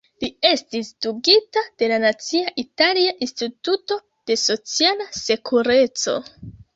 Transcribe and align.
Li 0.23 0.27
estis 0.49 0.87
dungita 1.05 1.61
de 1.81 1.89
la 1.91 1.99
Nacia 2.03 2.53
Italia 2.61 3.11
Instituto 3.25 3.99
de 4.31 4.39
Sociala 4.45 5.07
Sekureco. 5.19 6.17